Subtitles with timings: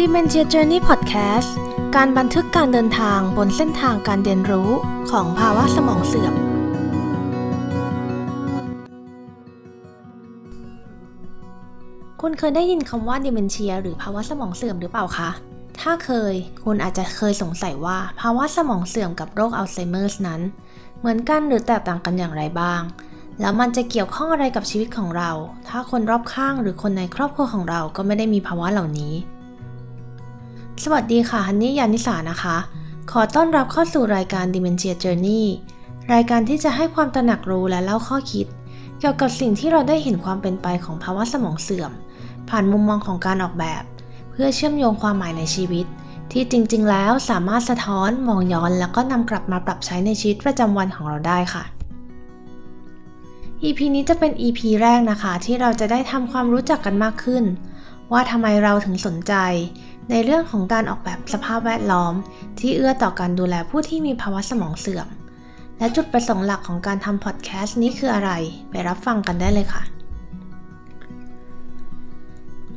[0.00, 1.50] Dementia Journey Podcast
[1.96, 4.70] การบันทึกการเดินทางบนเส้นทางการเรียนรู้
[5.10, 6.34] ของภาวะสมองเสื่อม
[12.20, 15.30] คุณเคยได้ยินคำว่า Dementia หรือภาวะสมองเสื่อมหรือเปล่าคะ
[15.80, 16.34] ถ้าเคย
[16.64, 20.40] คุณอาจจะเคยสงสัยว่าภาวะสมองเสื่อมกับโรคอัลไซเมอร์นั้น
[20.98, 22.80] เหมือนกันหรือแตกต่างกันอย่างไรบ้าง
[23.40, 25.30] แล้วมันจะเกี่ยวข้องอะไรกับชีวิตของเรา
[25.68, 29.14] ถ้าคนรอบข้างหรือคนในครอบครัวของเราก็ไม่ได้มีภาวะเหล่านี้
[30.84, 32.56] สวัสดีค่ะฮันนี่ยานิสานะคะ
[33.10, 35.44] ขอต้อนรับเข้าสู่รายการ Dementia Journey
[36.12, 38.46] รายการที่จะให้ความตระหนักรู้และเล่าข้อคิด
[38.98, 41.92] เกี่ยวกับสิ่งที่เราได้เห็นความเป็นไปของภาวะสมองเสื่อม
[42.48, 43.82] ผ่านมุมมองของการออกแบบ
[44.30, 45.86] เพื่อเชื่อมโยงความหมายในชีวิต
[46.32, 51.64] ที่จริงๆ แล้วสามารถสะท้อนมองย้อนแล้วก็นำกลับมาปรับใช้ในชีวิตประจำวันของเราได้ค่ะ
[53.62, 57.44] EP นี้จะเป็น EP แรกนะคะ ที่เราจะได้ทำความรู้จักกันมากขึ้น
[58.12, 59.34] ว่าทำไมเราถึงสนใจ
[60.10, 62.14] ในเรื่องของการออกแบบสภาพแวดล้อม
[62.60, 65.08] ที่เอื้อต่อการดูแลผู้ที่มีภาวะสมองเสื่อม
[65.78, 68.30] และจุดประสงค์หลักของการทำพอดแคสต์นี้คืออะไร
[68.70, 69.82] ไปรับฟังกันได้เลยค่ะ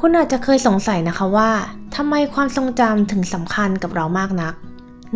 [0.00, 1.50] คุณอาจจะเคยสงสัยนะคะว่า
[1.96, 4.54] ทำไมความทรงจำถึงสำคัญกับเรามากนัก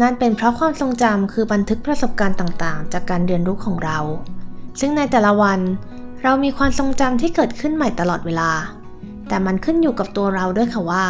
[0.00, 3.98] นั่นเป็นเพราะความทรงจำคือบันทึกประสบการณ์ต่างๆ จากการเรียนรู้ของเรา
[4.80, 5.60] ซึ่งในแต่ละวัน
[6.22, 8.50] เรามีความทรงจำที่เกิดขึ้นใหม่ตลอดเวลา
[9.28, 11.04] แต่มันขึ้นอยู่กับตัวเราด้วยค่ะว่า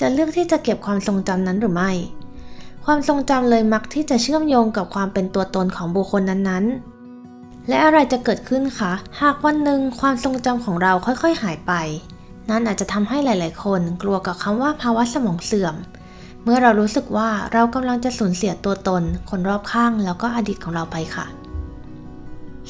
[0.00, 1.92] จะเลือกที่จะเก็บความทรงจำนั้นหรือไม่
[2.84, 11.72] ความทรงจำเลยมักที่จะเชื่อมโยงกับความเป็นตัวตนของบุคคลนั้นๆ และอะไรจะเกิดขึ้นคะ หากวันหนึ่งความทรงจำของเราค่อยๆหายไป
[12.50, 15.74] นั่นอาจจะทำให้หลาย ๆ คนกลัวกับคำว่าภาวะสมองเสื่อม
[16.44, 21.26] เมื่อเรารู้สึกว่าเรากำลังจะสูญเสียตัวตน คนรอบข้างแล้วก็อดีตของเราไปค่ะ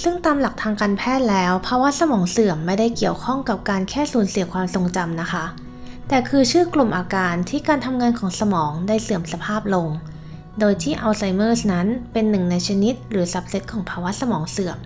[0.03, 5.45] ซึ่งตามหลักทางการแพทย์แล้วภาวะสมองเสื่อมไม่ได้เกี่ยวข้องกับการแค่สูญเสียความทรงจำนะคะ
[6.09, 9.89] แต่คือชื่อกลุ่มอาการที่การทำงานของสมองได้เสื่อมสภาพลง
[10.61, 14.79] โดยที่อัลไซเมอร์นั้นเป็นหนึ่งในชนิดหรือ subset ของภาวะสมองเสื่อม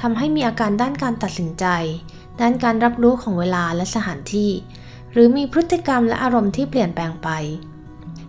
[0.00, 1.66] ทำให้มีอาการด้านการตัดสินใจ
[2.40, 4.50] ด้านการรับรู้ของเวลาและสถานที่
[5.12, 7.28] หรือมีพฤติกรรมและอารมณ์ที่เปลี่ยนแปลงไป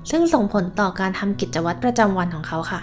[0.10, 2.82] ซึ่งส่งผลต่อการทำกิจวัตรประจำวันของเขาค่ะ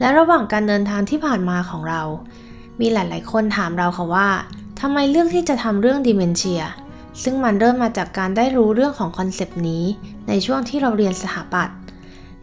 [0.00, 2.02] และระหว่างการเดินทางที่ผ่านมาของเรา
[2.80, 4.28] มีหลาย ๆ คนถามเราค่ะว่า
[4.80, 6.62] ทำไมเลือกที่จะทำเรื่อง dementia
[7.22, 9.84] ซึ่งมันเริ่มมาจากการได้รู้เรื่องของ concept นี้
[10.28, 11.76] ในช่วงที่เราเรียนสถาปัตย์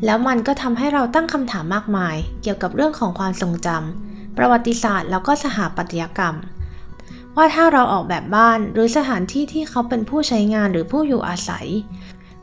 [0.05, 6.35] แล้วมันก็ทำให้เราตั้งคำถามมากมาย เกี่ยวกับเรื่องของความทรงจำประวัติศาสตร์ แล้วก็สถาปัตยกรรม
[7.35, 11.67] ว่าถ้าเราออกแบบบ้านหรือสถานที่ที่เขาเป็นผู้ใช้งานหรือผู้อยู่อาศัย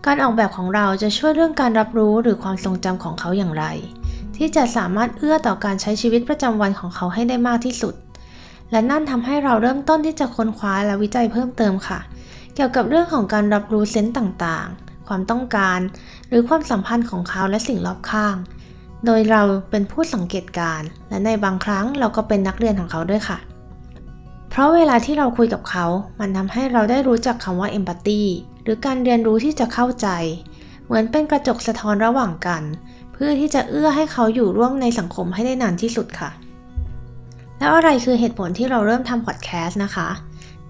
[0.06, 3.64] การออกแบบของเราจะช่วยเรื่องการรับรู้หรือความทรงจำของเขาอย่างไร
[4.36, 7.94] ที่จะสามารถเอื้อต่อการใช้ชีวิตประจำวันของเขาให้ได้มากที่สุด
[8.70, 11.98] และนั่นทำให้เราเริ่มต้นที่จะค้นคว้าและวิจัยเพิ่มเติมค่ะ
[12.62, 15.80] กี่ยวกับเรื่องของการรับรู้เซนต์ต่างๆ ความต้องการ
[16.28, 18.36] หรือความสัมพันธ์ของเขาและสิ่งรอบข้าง
[19.06, 23.38] โดยเราเป็นผู้สังเกตการ และในบางครั้งเราก็เป็นนักเรียนของเขาด้วยค่ะ
[24.50, 25.86] เพราะเวลาที่เราคุยกับเขา
[26.20, 28.22] มันทำให้เราได้รู้จักคำว่าเอมพัตตี
[28.62, 30.08] หรือการเรียนรู้ที่จะเข้าใจ
[30.84, 32.62] เหมือนเป็นกระจกสะท้อนระหว่างกัน
[33.12, 36.30] เพื่อที่จะเอื้อให้เขาอยู่ร่วมในสังคมให้ได้นานที่สุดค่ะ
[37.58, 40.08] แล้วอะไรคือเหตุผลที่เราเริ่มทำพอดแคสต์นะคะ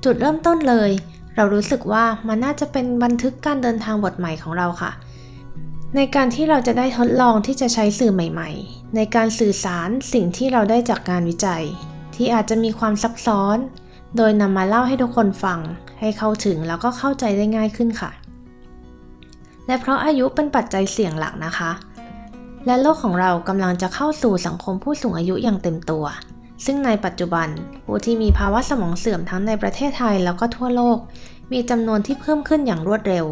[0.04, 0.90] จุดเริ่มต้นเลย
[1.40, 4.90] เรารู้สึกว่ามันน่าจะเป็นบันทึกการเดินทางบทใหม่ของเราค่ะ
[5.96, 11.64] ในการที่เราจะได้ทดลองที่จะใช้สื่อใหม่ๆ ในการสื่อสารสิ่งที่เราได้จากงานวิจัย
[12.14, 13.56] ที่อาจจะมีความซับซ้อน
[14.16, 15.58] โดยนำมาเล่าให้ทุกคนฟัง
[16.00, 18.10] ให้เข้าถึงแล้วก็เข้าใจได้ง่ายขึ้นค่ะ
[19.66, 21.70] และเพราะอายุเป็นปัจจัยเสี่ยงหลักนะคะ
[22.66, 26.04] และโลกของเรากำลังจะเข้าสู่สังคมผู้สูงอายุอย่างเต็มตัว
[26.64, 27.48] ซึ่งในปัจจุบัน
[27.84, 30.98] ผู้ที่มีภาวะสมองเสื่อมทั้งในประเทศไทยแล้วก็ทั่วโลก
[31.52, 33.26] มีจำนวนที่เพิ่มขึ้นอย่างรวดเร็ว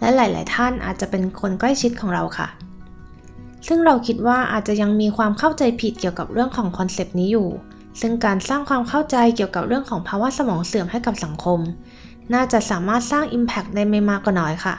[0.00, 2.48] และหลาย ๆ ท่านอาจจะเป็นคนใกล้ชิดของเราค่ะ
[3.68, 7.48] ซึ่งเราคิดว่าอาจจะยังมีความเข้าใจผิดเกี่ยวกับเรื่องของ concept นี้อยู่
[8.00, 11.60] ซึ่งการสร้างความเข้าใจเกี่ยวกับเรื่องของภาวะสมองเสื่อมให้กับสังคม
[12.34, 14.74] น่าจะสามารถสร้าง impact ได้ไม่มากก็น้อยค่ะ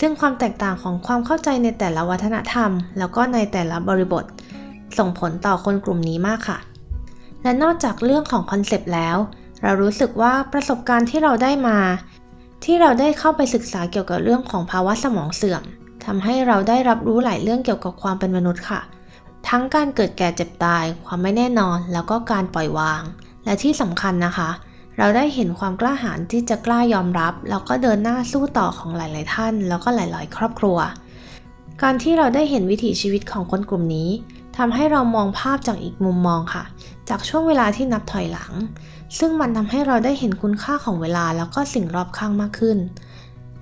[0.00, 4.24] ซึ่งความแตกต่างของความเข้าใจในแต่ละวัฒนธรรม แล้วก็ในแต่ละบริบท
[4.98, 6.58] ส่งผลต่อคนกลุ่มนี้มากค่ะ
[7.42, 9.16] และนอกจากเรื่องของ concept แล้ว
[9.62, 11.78] เรารู้สึกว่าประสบการณ์ที่เราได้มา
[12.64, 15.62] ที่เราได้เข้าไปศึกษาเกี่ยวกับเรื่องของภาวะสมองเสื่อม
[16.04, 18.80] ทำให้เราได้รับรู้หลายเรื่องเกี่ยวกับความเป็นมนุษย์ค่ะ
[19.48, 23.02] ทั้งการเกิดแก่เจ็บตาย ความไม่แน่นอน แล้วก็การปล่อยวาง
[23.44, 24.50] และที่สำคัญนะคะ
[24.98, 30.78] เราได้เห็นความกล้าหาญที่จะกล้ายอมรับ แล้วก็เดินหน้าสู้ต่อของหลาย ๆ ท่าน แล้วก็หลาย ๆ ครอบครัว
[31.82, 34.10] การที่เราได้เห็นวิถีชีวิตของคนกลุ่มนี้
[34.62, 36.64] ทำให้เรามองภาพจากอีกมุมมองค่ะ
[37.08, 38.52] จากช่วงเวลาที่นับถอยหลัง
[39.18, 42.78] ซึ่งมันทำให้เราได้เห็นคุณค่าของเวลาแล้วก็สิ่งรอบข้างมากขึ้น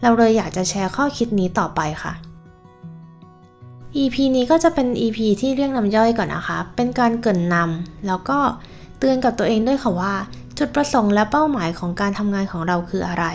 [0.02, 2.12] เราเลยอยากจะแชร์ข้อคิดนี้ต่อไปค่ะ
[3.96, 8.38] EP นี้ก็จะเป็น EP ที่เรียกน้ำย่อยก่อนนะคะ เป็นการเกินนำแล้วก็
[8.98, 10.14] เตือนกับตัวเองด้วยค่ะว่า
[10.58, 13.26] จุดประสงค์และเป้าหมายของการทำงานของเราคืออะไร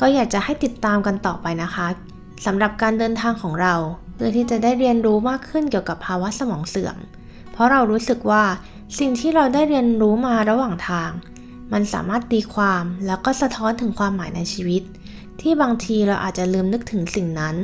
[0.00, 1.86] ก็อยากจะให้ติดตามกันต่อไปนะคะ
[2.46, 3.74] สำหรับการเดินทางของเรา
[4.14, 6.96] เพื่อที่จะได้เรียนรู้มากขึ้นเกี่ยวกับภาวะสมองเสื่อม
[7.52, 8.44] เพราะเรารู้สึกว่า
[8.98, 11.10] สิ่งที่เราได้เรียนรู้มาระหว่างทาง
[11.72, 14.82] มันสามารถตีความแล้วก็สะท้อนถึงความหมายในชีวิต
[15.40, 17.56] ที่บางทีเราอาจจะลืมนึกถึงสิ่งนั้น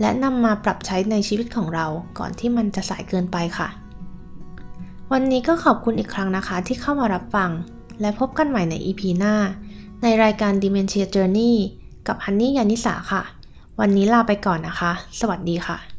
[0.00, 1.86] และนำมาปรับใช้ในชีวิตของเรา
[2.18, 3.68] ก่อนที่มันจะสายเกินไปค่ะ
[5.12, 7.50] วันนี้ก็ขอบคุณอีกครั้งนะคะที่เข้ามารับฟัง
[8.00, 9.34] และพบกันใหม่ใน EP หน้า
[10.02, 11.52] ในรายการ Dementia Journey
[12.06, 13.22] กับฮันนี่ยานิสาค่ะ
[13.80, 15.89] วันนี้ลาไปก่อนนะคะ สวัสดีค่ะ